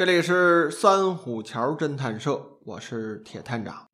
[0.00, 3.86] 这里是三虎桥侦探社，我是铁探长。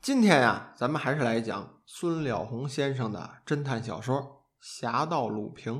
[0.00, 4.16] 今天呀，咱们还是来讲孙了红先生的侦探小说
[4.62, 5.74] 《侠盗鲁平》。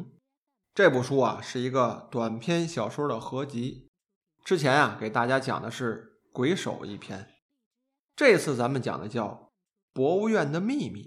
[0.75, 3.89] 这部书啊，是一个短篇小说的合集。
[4.45, 7.31] 之前啊，给大家讲的是《鬼手》一篇，
[8.15, 9.27] 这次咱们讲的叫
[9.95, 11.01] 《博物院的秘密》。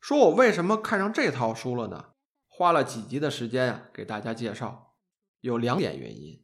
[0.00, 2.06] 说我为什么看上这套书了呢？
[2.48, 4.96] 花了几集的时间啊，给大家介绍，
[5.38, 6.42] 有两点原因。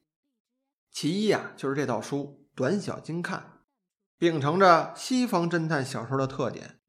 [0.93, 3.61] 其一呀，就是这套书短小精看，
[4.19, 6.81] 秉承着西方侦探小说的特点。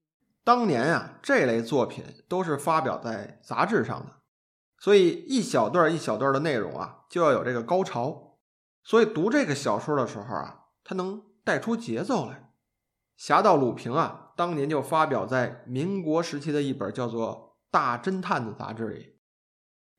[0.43, 4.17] 当年啊，这类作品都是发表在杂志上的，
[4.77, 8.37] 所以一小段一小段的内容啊，就要有这个高潮。
[8.83, 12.35] 所以读这个小说的时候啊，它能带出节奏来。
[13.15, 19.15] 《侠盗鲁平》啊，当年就发表在民国时期的一本叫做《大侦探》的杂志里。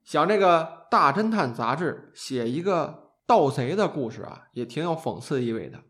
[0.04, 3.03] 想这个《大侦探》杂志写一个。
[3.26, 5.84] 盗贼的故事啊，也挺有讽刺意味的。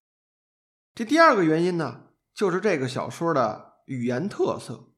[0.95, 4.91] 这第二个原因呢，就是这个小说的语言特色。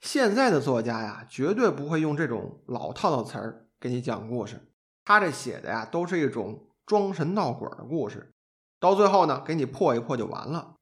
[0.00, 4.72] 现在的作家呀，绝对不会用这种老套的词儿给你讲故事。
[5.04, 8.34] 他这写的呀，都是一种装神闹鬼的故事，
[8.80, 10.74] 到最后呢，给你破一破就完了。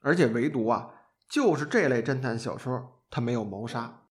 [0.00, 0.90] 而且唯独啊，
[1.28, 4.02] 就是这类侦探小说，它没有谋杀。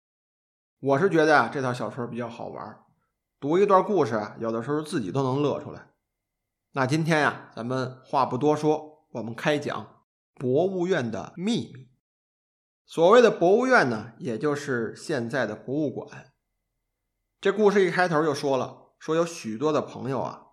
[0.79, 2.82] 我是觉得啊，这套小说比较好玩。
[3.43, 5.89] 读一段故事啊，有的时候自己都能乐出来。
[6.71, 11.89] 那今天呀，咱们话不多说，我们开讲博物院的秘密。
[12.85, 16.31] 所谓的博物院呢，也就是现在的博物馆。
[17.41, 20.43] 这故事一开头就说了，说有许多的朋友啊，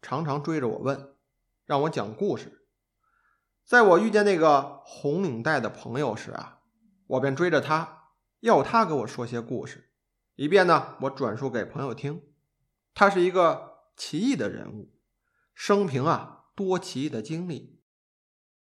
[0.00, 1.16] 常常追着我问，
[1.64, 2.68] 让我讲故事。
[3.64, 6.60] 在我遇见那个红领带的朋友时啊，
[7.08, 9.90] 我便追着他，要他给我说些故事，
[10.36, 12.22] 以便呢，我转述给朋友听。
[12.98, 14.94] 他是一个奇异的人物，
[15.54, 17.82] 生平啊多奇异的经历。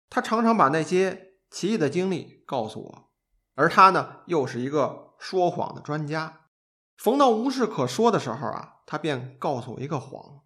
[0.09, 3.11] 他常常把那些奇异的经历告诉我，
[3.55, 6.49] 而他呢又是一个说谎的专家。
[6.97, 10.41] 逢到无事可说的时候啊，他便告诉我一个谎。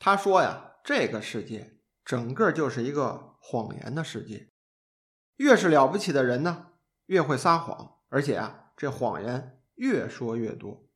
[0.00, 4.50] 他说呀，这个世界整个就是一个谎言的世界。
[5.36, 6.72] 越是了不起的人呢，
[7.06, 10.87] 越会撒谎，而且啊，这谎言越说越多。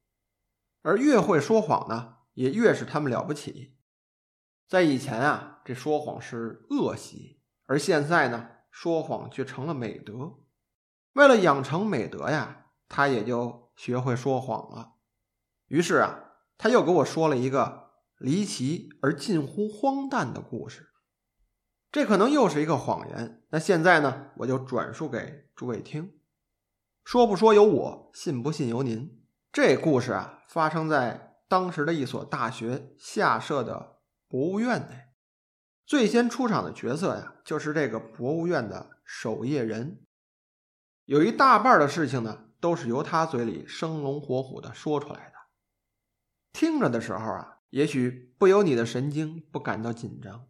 [0.82, 3.76] 而越会说谎呢，也越是他们了不起。
[4.68, 10.38] 在以前啊，这说谎是恶习，而现在呢，说谎却成了美德。
[11.12, 14.94] 为了养成美德呀，他也就学会说谎了。
[15.68, 16.24] 于是啊，
[16.58, 20.90] 他又给我说了一个离奇而近乎荒诞的故事。
[21.90, 23.44] 这可能又是一个谎言。
[23.50, 26.18] 那现在呢，我就转述给诸位听。
[27.04, 29.21] 说不说由我，信不信由您。
[29.52, 35.08] 这故事啊，发生在当时的一所大学下设的博物院内。
[35.84, 40.06] 最先出场的角色呀，就是这个博物院的守夜人。
[41.04, 45.34] 有一大半的事情呢，都是由他嘴里生龙活虎的说出来的。
[46.54, 50.46] 听着的时候啊，也许不由你的神经不感到紧张。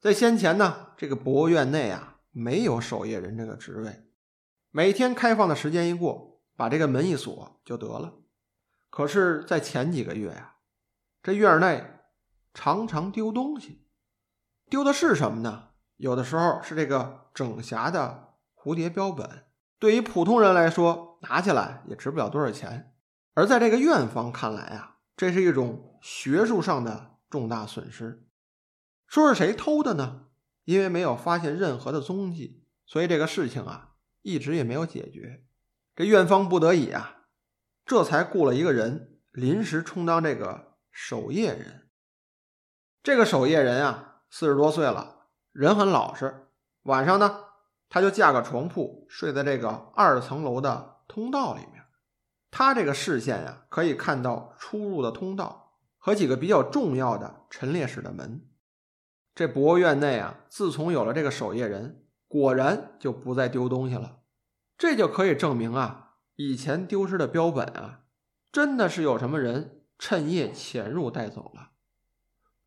[0.00, 4.02] 在先前呢，这个博物院内啊，没有守夜人这个职位。
[4.72, 6.37] 每天开放的时间一过。
[6.58, 8.14] 把这个门一锁就得了。
[8.90, 10.56] 可是，在前几个月呀，
[11.22, 12.00] 这院内
[12.52, 13.86] 常常丢东西。
[14.68, 15.68] 丢的是什么呢？
[15.98, 19.44] 有的时候是这个整匣的蝴蝶标本，
[19.78, 22.92] 对于普通人来说，拿起来也值不了多少钱。
[23.34, 28.26] 而在这个院方看来啊，这是一种学术上的重大损失。
[29.06, 30.26] 说是谁偷的呢？
[30.64, 35.44] 因为没有发现任何的踪迹，所以这个事情啊，一直也没有解决。
[35.98, 37.24] 这院方不得已啊，
[37.84, 41.88] 这才雇了一个人临时充当这个守夜人。
[43.02, 46.46] 这个守夜人啊，四十多岁了，人很老实。
[46.84, 47.46] 晚上呢，
[47.88, 51.82] 他就架个床铺睡在这个二层楼的通道里面。
[52.52, 58.48] 他这个视线呀，可以看到出入的通道和几个比较重要的陈列室的门。
[59.34, 64.18] 这博物院内啊，自从有了这个守夜人，果然就不再丢东西了。
[64.78, 68.04] 这就可以证明啊，以前丢失的标本啊，
[68.52, 71.72] 真的是有什么人趁夜潜入带走了。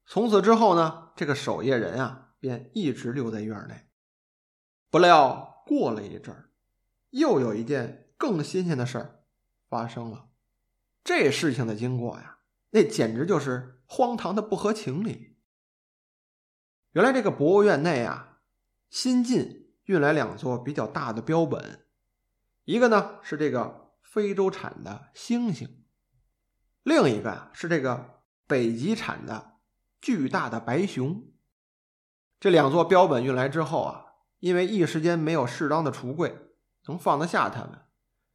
[0.06, 3.88] 从此之后呢，这个守夜人啊，便一直留在院内。
[4.90, 6.50] 不料过了一阵儿，
[7.12, 9.24] 又有一件更新鲜的事儿
[9.70, 10.28] 发生了。
[11.06, 12.40] 这事情的经过呀，
[12.72, 15.38] 那简直就是荒唐的不合情理。
[16.92, 18.40] 原来这个博物院内啊，
[18.90, 21.88] 新进运来两座比较大的标本。
[22.64, 25.70] 一个呢是这个非洲产的猩猩，
[26.84, 29.58] 另一个啊是这个北极产的
[30.00, 31.24] 巨大的白熊。
[32.40, 34.06] 这两座标本运来之后啊，
[34.40, 36.36] 因为一时间没有适当的橱柜
[36.88, 37.82] 能放得下它们，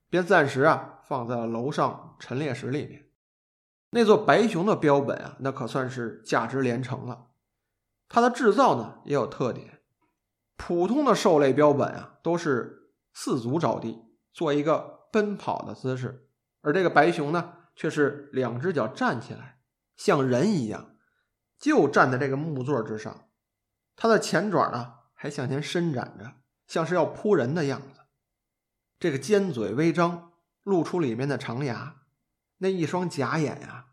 [0.09, 3.11] 便暂时啊放在了楼上陈列室里面。
[3.91, 7.31] 那座白熊的标本啊，那可算是价值连城了。
[8.09, 9.81] 它的制造呢也有特点，
[10.57, 14.05] 普通的兽类标本啊都是四足着地，
[14.37, 16.29] 做一个奔跑的姿势，
[16.61, 19.63] 而这个白熊呢却是两只脚站起来，
[19.97, 20.95] 像人一样，
[21.59, 23.31] 就站在这个木座之上。
[23.97, 26.35] 它的前爪呢还向前伸展着，
[26.67, 28.01] 像是要扑人的样子。
[28.99, 30.33] 这个尖嘴微张，
[30.65, 32.03] 露出里面的长牙，
[32.59, 33.87] 那一双假眼呀，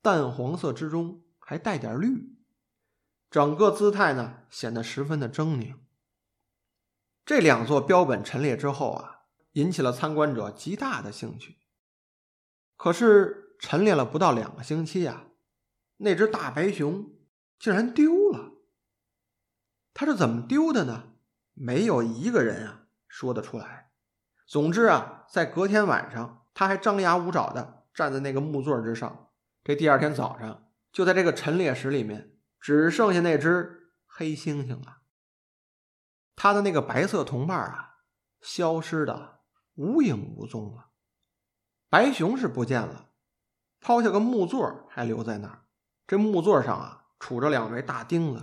[0.00, 2.34] 淡黄色之中还带点绿，
[3.30, 5.74] 整个姿态呢显得十分的狰狞。
[7.26, 9.11] 这两座标本陈列之后啊，
[9.52, 11.58] 引起了参观者极大的兴趣。
[12.76, 15.26] 可是陈列了不到两个星期啊，
[15.98, 17.10] 那只大白熊
[17.58, 18.52] 竟然丢了。
[19.94, 21.12] 他是怎么丢的呢？
[21.54, 23.90] 没有一个人啊说得出来。
[24.46, 29.30] 总之啊，在隔天晚上，他还张牙舞爪的站在那个木座之上。
[29.62, 35.02] 这第二天早上，就在这个陈列室里面，只剩下那只黑猩猩了。
[36.34, 37.98] 他的那个白色同伴啊，
[38.40, 39.31] 消失的
[39.74, 40.90] 无影无踪了。
[41.88, 43.10] 白熊是不见了，
[43.80, 45.66] 抛下个木座还留在那儿。
[46.06, 48.42] 这木座上啊，杵着两枚大钉子。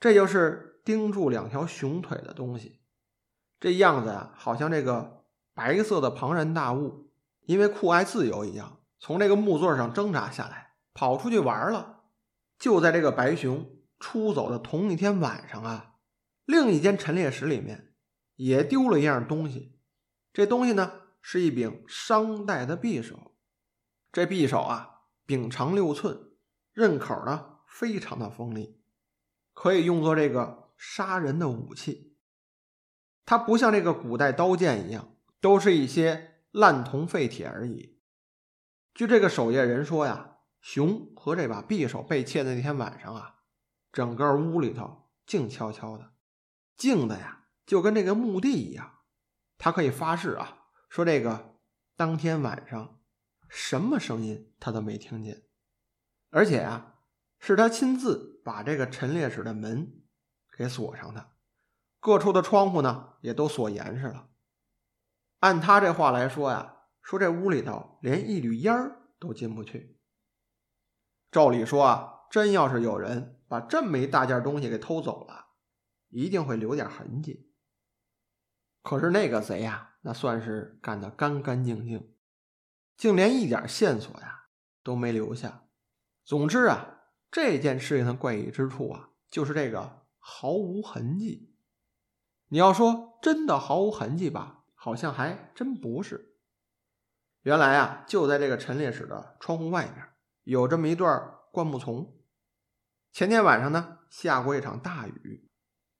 [0.00, 2.80] 这就是钉住两条熊腿的东西，
[3.60, 5.24] 这样子啊，好像这个
[5.54, 7.12] 白色的庞然大物，
[7.42, 12.00] 因为酷爱自由一样，从这个木座上挣扎下来，跑出去玩了。
[12.58, 15.96] 就在这个白熊出走的同一天晚上啊，
[16.44, 17.94] 另一间陈列室里面
[18.34, 19.71] 也丢了一样东西。
[20.32, 23.34] 这东西呢，是一柄商代的匕首。
[24.10, 26.32] 这匕首啊，柄长六寸，
[26.72, 28.80] 刃口呢非常的锋利。
[29.52, 32.16] 可以用作这个杀人的武器，
[33.26, 38.00] 它不像这个古代刀剑一样，都是一些烂铜废铁而已。
[38.94, 43.40] 据这个守夜人说呀，熊和这把匕首被窃的那天晚上啊，
[43.92, 46.14] 整个屋里头静悄悄的，
[46.76, 49.00] 静的呀就跟这个墓地一样。
[49.62, 51.54] 他可以发誓啊，说这个
[51.94, 53.00] 当天晚上
[53.48, 55.44] 什么声音他都没听见，
[56.30, 56.88] 而且啊。
[57.44, 60.04] 是他亲自把这个陈列室的门
[60.56, 61.32] 给锁上的，
[61.98, 64.30] 各处的窗户呢也都锁严实了。
[65.40, 70.00] 按他这话来说呀，说这屋里头连一缕烟儿都进不去。
[71.32, 75.46] 照理说啊，真要是有人把这么一大件东西给偷走了，
[76.10, 77.51] 一定会留点痕迹。
[78.82, 82.14] 可是那个贼呀，那算是干得干干净净，
[82.96, 84.48] 竟连一点线索呀
[84.82, 85.64] 都没留下。
[86.24, 86.98] 总之啊。
[87.34, 91.56] 这件事情的怪异之处啊，就是这个毫无痕迹。
[92.48, 96.36] 你要说真的毫无痕迹吧，好像还真不是。
[97.40, 100.06] 原来啊，就在这个陈列室的窗户外面，
[100.42, 102.14] 有这么一段灌木丛。
[103.10, 105.50] 前天晚上呢，下过一场大雨，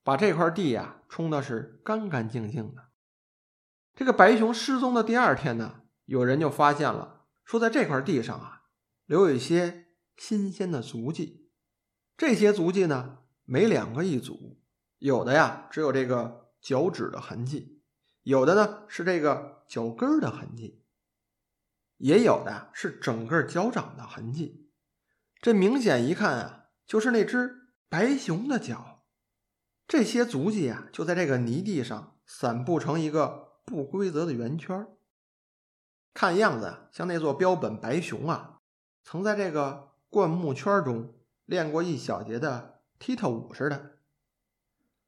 [0.02, 2.88] 把这块地呀冲的是干干净净的。
[3.94, 8.62] 这个白熊失踪的第二天呢，有人就发现了，说在这块地上啊，
[9.06, 9.80] 留有一些。
[10.14, 11.50] 新鲜的足迹，
[12.16, 14.60] 这些足迹呢，每两个一组，
[14.98, 17.82] 有的呀只有这个脚趾的痕迹，
[18.22, 20.84] 有的呢是这个脚跟的痕迹，
[21.96, 24.70] 也有的是整个脚掌的痕迹。
[25.40, 28.91] 这明显一看啊，就是那只白熊的脚。
[29.86, 34.86] 这些足迹啊，就在这个泥地上散布成一个不规则的圆圈
[36.12, 38.60] 看样子像那座标本白熊啊，
[39.02, 39.90] 曾在这个。
[40.12, 41.14] 灌木圈中
[41.46, 43.92] 练过一小节的踢踏舞似的，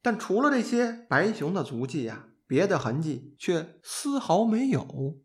[0.01, 5.21] 但除了这些白熊的足迹呀，别的痕迹却丝毫没有。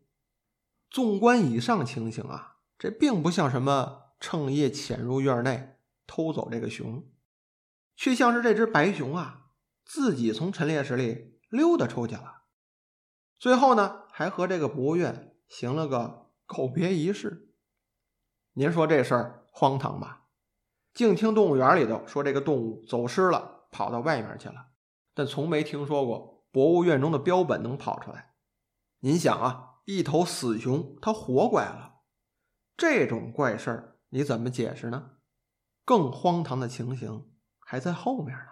[0.90, 5.76] 纵观以上情形啊，这并不像什么趁夜潜入院内
[6.06, 7.02] 偷走这个熊，
[8.00, 9.48] 却像是这只白熊啊
[9.84, 12.44] 自己从陈列室里溜达出去了。
[13.38, 17.52] 最后呢，还和这个博物院行了个告别仪式。
[18.54, 19.46] 您说这事儿？
[19.52, 20.28] 荒唐吧？
[20.94, 24.68] 净听动物园里头说这个动物走失了，跑到外面去了，
[25.12, 28.32] 但从没听说过博物院中的标本能跑出来。
[29.00, 31.96] 您想啊，一头死熊它活过来了，
[32.78, 35.16] 这种怪事儿你怎么解释呢？
[35.84, 37.29] 更荒唐的情形
[37.70, 38.46] 还在后面呢。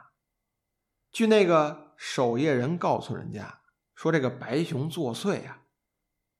[1.10, 3.62] 据那个守夜人告诉人家
[3.96, 5.62] 说，这个白熊作祟啊，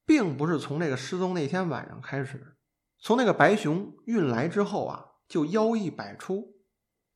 [0.07, 2.57] 并不是从这个失踪那天晚上开始。
[3.01, 6.55] 从那个白熊运来之后啊，就妖异百出，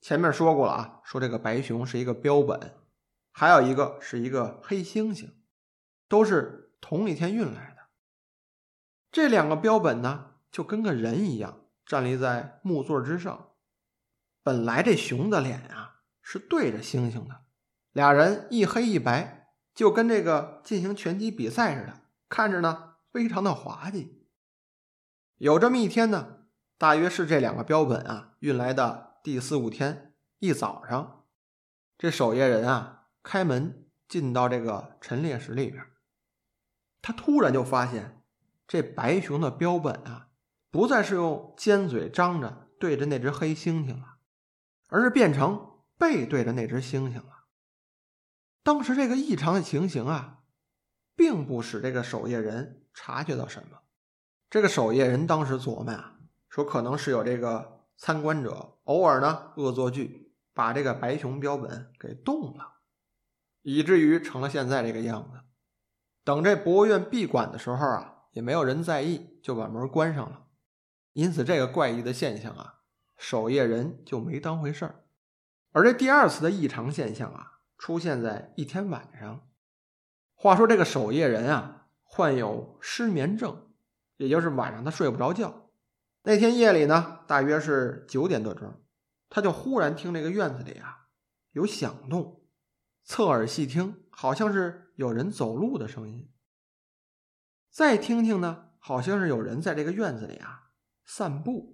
[0.00, 2.74] 前面说过了啊，说这个白熊是一个标本，
[3.30, 5.30] 还有一个是一个黑猩猩，
[6.08, 7.82] 都是同一天运来的。
[9.12, 13.50] 这两个标本呢，就跟个人一样，站立在木座之上。
[14.42, 17.42] 本来这熊的脸啊是对着猩猩的，
[17.92, 24.26] 俩人一黑一白，就跟这个进行拳击比赛似的，看着呢非常的滑稽。
[25.36, 26.38] 有这么一天呢，
[26.78, 29.10] 大约是这两个标本啊运来的。
[29.24, 31.26] 第四五天一早上，
[31.96, 35.84] 这守夜人啊开门进到这个陈列室里边，
[37.00, 38.24] 他突然就发现
[38.66, 40.30] 这白熊的标本啊
[40.72, 44.11] 不再是用尖嘴张着对着那只黑猩猩了，
[44.92, 47.46] 而是变成背对着那只猩猩了。
[48.62, 50.42] 当时这个异常的情形啊，
[51.16, 53.78] 并不使这个守夜人察觉到什么。
[54.48, 56.18] 这个守夜人当时琢磨啊，
[56.48, 57.72] 说可能是有这个。
[57.94, 62.80] 参观者偶尔呢恶作剧，把这个白熊标本给动了，
[63.60, 65.42] 以至于成了现在这个样子。
[66.24, 70.46] 等这博物院闭馆的时候啊，也没有人在意，就把门关上了。
[71.12, 72.80] 因此，这个怪异的现象啊，
[73.22, 75.04] 守夜人就没当回事儿。
[75.70, 79.48] 而这第二次的异常现象啊，出现在一天晚上。
[80.34, 83.70] 话说这个守夜人啊，患有失眠症，
[84.16, 85.70] 也就是晚上他睡不着觉。
[86.24, 88.82] 那天夜里呢，大约是九点多钟，
[89.30, 91.06] 他就忽然听这个院子里啊
[91.52, 92.42] 有响动，
[93.04, 96.28] 侧耳细听，好像是有人走路的声音。
[97.70, 100.72] 再听听呢，好像是有人在这个院子里啊
[101.04, 101.71] 散步。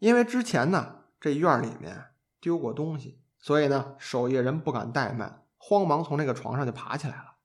[0.00, 2.06] 因为之前呢这院里面
[2.40, 7.36] 丢过东西，所以呢守夜人不敢怠慢，慌忙从那个床上就爬起来了。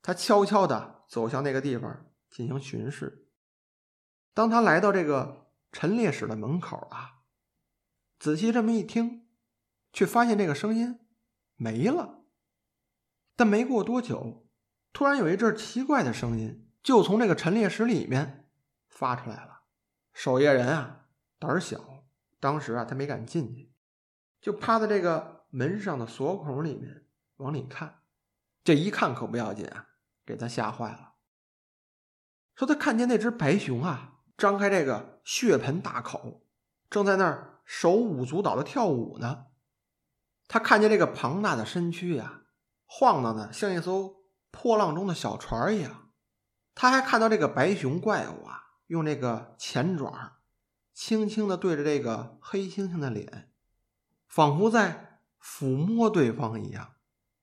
[0.00, 3.26] 他悄悄地走向那个地方进行巡视。
[4.32, 5.44] 当他来到这个。
[5.72, 7.24] 陈列室的门口啊，
[8.18, 9.26] 仔细这么一听，
[9.92, 11.00] 却发现这个声音
[11.56, 12.20] 没了。
[13.34, 14.48] 但没过多久，
[14.94, 18.48] 突然有一阵奇怪的声音就从这个陈列室里面
[18.88, 19.64] 发出来了。
[20.14, 21.05] 守夜人啊，
[21.38, 22.04] 胆小，
[22.40, 23.72] 当时啊他没敢进去，
[24.40, 28.02] 就趴在这个门上的锁孔里面往里看。
[28.64, 29.88] 这一看可不要紧啊，
[30.24, 31.14] 给他吓坏了。
[32.54, 34.14] 说他看见那只白熊啊。
[34.36, 36.44] 张开这个血盆大口，
[36.90, 39.46] 正在那儿手舞足蹈的跳舞呢。
[40.46, 42.42] 他看见这个庞大的身躯呀，
[42.84, 44.16] 晃荡的像一艘
[44.50, 46.10] 破浪中的小船一样。
[46.74, 50.35] 他还看到这个白熊怪物啊，用这个前爪
[50.96, 53.52] 轻轻的对着这个黑猩猩的脸，
[54.26, 56.94] 仿佛在抚摸对方一样。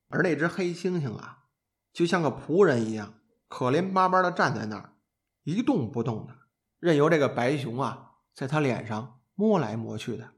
[0.08, 1.44] 而那只黑猩猩啊，
[1.92, 3.14] 就像个仆人一样，
[3.46, 4.96] 可怜巴巴的站在那儿，
[5.44, 6.36] 一动不动的。
[6.80, 10.32] 任由这个白熊啊，在他脸上摸来摸去的，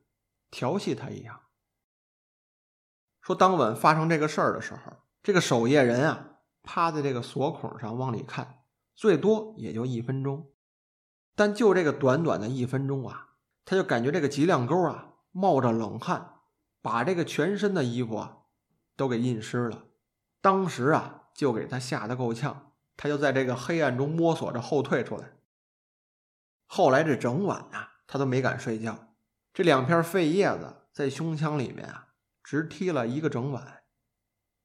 [0.50, 1.40] 调戏他一样。
[3.23, 4.92] 说当晚发生这个事儿的时候，
[5.23, 8.62] 这个守夜人啊，趴在这个锁孔上往里看，
[8.94, 10.52] 最多也就一分钟。
[11.37, 16.40] 但就这个短短的一分钟啊，他就感觉这个脊梁沟啊冒着冷汗，
[16.83, 18.38] 把这个全身的衣服啊
[18.97, 19.85] 都给浸湿了。
[20.40, 25.35] 当时啊，就给他吓得够呛，他就在这个黑暗中摸索着后退出来。
[26.66, 29.14] 后来这整晚啊，他都没敢睡觉。
[29.52, 32.09] 这两片废叶子在胸腔里面啊，
[32.43, 33.83] 直踢了一个整晚。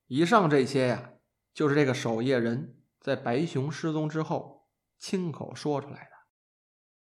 [0.08, 1.12] 以上这些呀，
[1.54, 6.21] 就是这个守夜人在白熊失踪之后亲口说出来的。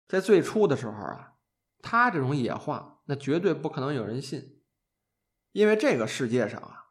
[0.09, 1.35] 在最初的时候啊，
[1.83, 4.59] 他这种野话那绝对不可能有人信，
[5.51, 6.87] 因为这个世界上啊，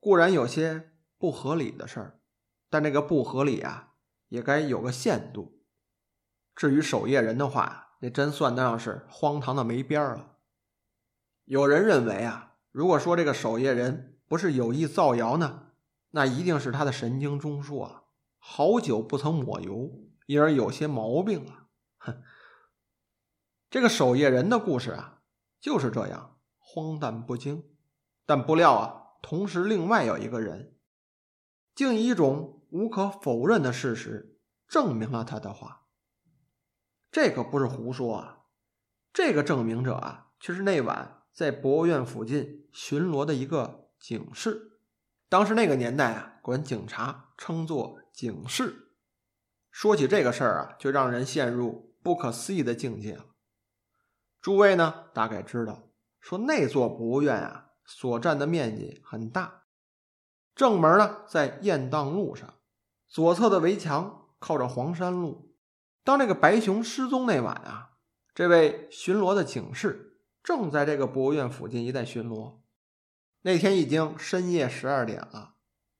[0.00, 2.20] 固然有些不合理的事儿，
[2.68, 3.94] 但这个不合理啊，
[4.28, 5.62] 也该有个限度。
[6.56, 10.38] 至于守夜人的话，那真算得上是荒唐的没边儿了。
[11.44, 15.68] 有人认为啊，如果说这个守夜人不是有意造谣呢，
[16.10, 18.02] 那一定是他的神经中枢啊，
[18.38, 19.92] 好久不曾抹油，
[20.26, 21.68] 因而有些毛病了。
[21.98, 22.22] 哼，
[23.70, 25.20] 这个守夜人的故事啊，
[25.60, 27.64] 就是这样荒诞不经。
[28.24, 30.74] 但不料啊，同时另外有一个人，
[31.74, 35.86] 竟以一种无可否认的事实证明了他的话。
[37.10, 38.44] 这可不是胡说啊！
[39.12, 44.80] 这个证明者啊，却是那晚在博物院附近巡逻的一个警士。
[45.28, 48.92] 当时那个年代啊，管警察称作警士。
[49.70, 53.26] 说起这个事儿啊，就让人陷入不可思议的境界了。
[54.40, 55.90] 诸位呢，大概知道，
[56.20, 59.64] 说那座博物院啊，所占的面积很大。
[60.54, 62.54] 正门呢，在雁荡路上，
[63.08, 65.54] 左侧的围墙靠着黄山路。
[66.04, 67.96] 当这个白熊失踪那晚啊，
[68.34, 72.60] 这位巡逻的警士正在这个博物院附近一带巡逻。
[73.42, 75.54] 那天已经深夜十二点了，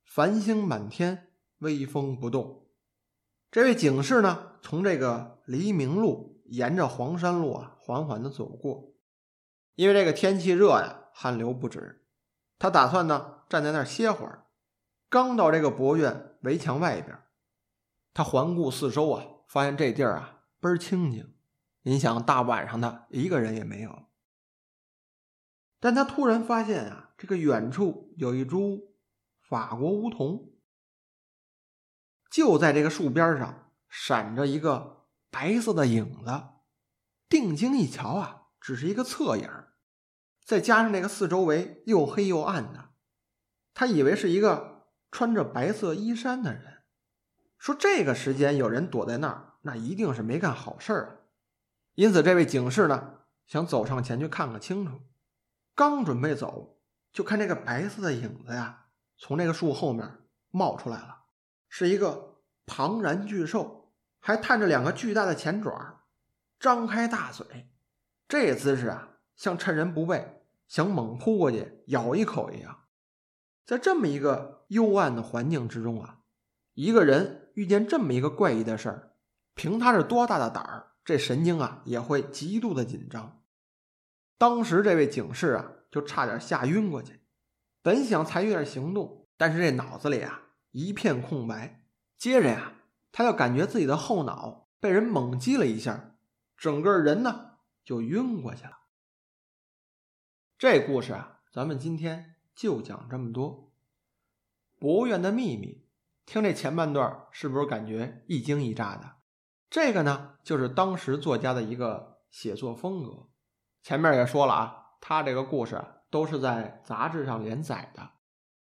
[0.05, 2.67] 繁星满天，微风不动。
[3.51, 8.95] 这位警士呢，从这个黎明路沿着黄山路啊，缓缓的走过。
[9.75, 12.05] 因为这个天气热呀，汗流不止，
[12.59, 14.47] 他打算呢站在那儿歇会儿。
[15.09, 17.19] 刚到这个博院围墙外边，
[18.13, 21.35] 他环顾四周啊，发现这地儿啊倍儿清静。
[21.83, 24.07] 您想，大晚上的，一个人也没有。
[25.81, 28.97] 但他突然发现啊，这个远处有一株
[29.41, 30.53] 法国梧桐。
[32.31, 34.98] 就在这个树边上闪着一个
[35.31, 36.43] 白色的影子，
[37.29, 39.49] 定睛一瞧啊，只是一个侧影
[40.45, 42.91] 再加上那个四周围又黑又暗的，
[43.75, 46.79] 他以为是一个穿着白色衣衫的人。
[47.59, 51.17] 说这个时间有人躲在那儿，那一定是没干好事啊。
[51.95, 55.01] 因此，这位警士呢，想走上前去看个清楚。
[55.75, 56.81] 刚准备走，
[57.13, 58.87] 就看这个白色的影子呀，
[59.19, 60.09] 从那个树后面
[60.51, 61.25] 冒出来了。
[61.69, 63.78] 是一个庞然巨兽，
[64.21, 66.03] 还探着两个巨大的前爪，
[66.59, 67.71] 张开大嘴，
[68.29, 72.85] 这姿势啊，像趁人不备，想猛扑过去咬一口一样。
[73.65, 76.21] 在这么一个幽暗的环境之中啊，
[76.75, 79.13] 一个人遇见这么一个怪异的事儿，
[79.55, 83.43] 凭他是多大的胆儿，这神经啊也会极度的紧张。
[84.37, 87.21] 当时这位警士啊，就差点吓晕过去，
[87.83, 90.43] 本想采取点行动，但是这脑子里啊。
[90.73, 91.83] 一片空白，
[92.19, 92.75] 接着呀，
[93.19, 96.15] 他就感觉自己的后脑被人猛击了一下，
[96.57, 98.79] 整个人呢就晕过去了。
[100.57, 103.73] 这故事啊，咱们今天就讲这么多。
[104.79, 105.85] 博物院的秘密，
[106.27, 109.17] 听这前半段是不是感觉一惊一乍的？
[109.69, 113.31] 这个呢，就是当时作家的一个写作风格。
[113.83, 118.13] 前面也说了啊，他这个故事都是在杂志上连载的，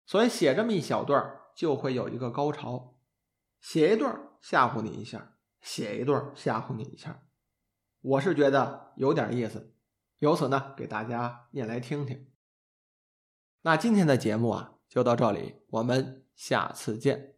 [0.07, 2.95] 所以写这么一小段就会有一个高潮，
[3.61, 7.23] 写一段吓唬你一下，写一段吓唬你一下，
[8.01, 9.73] 我是觉得有点意思，
[10.19, 12.27] 由此呢给大家念来听听。
[13.61, 17.36] 那今天的节目啊就到这里，我们下次见。